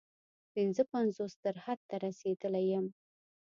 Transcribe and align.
پنځه 0.53 0.83
پنځوس 0.93 1.33
تر 1.43 1.55
حد 1.63 1.79
ته 1.89 1.95
رسېدلی 2.05 2.65
یم. 2.73 2.85